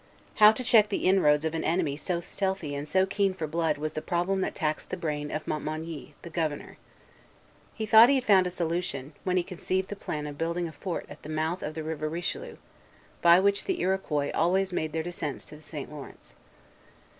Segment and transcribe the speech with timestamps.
[0.37, 3.77] How to check the inroads of an enemy so stealthy and so keen for blood
[3.77, 6.77] was the problem that taxed the brain of Montmagny, the Governor.
[7.75, 10.71] He thought he had found a solution, when he conceived the plan of building a
[10.71, 12.57] fort at the mouth of the River Richelieu,
[13.21, 15.91] by which the Iroquois always made their descents to the St.
[15.91, 16.35] Lawrence.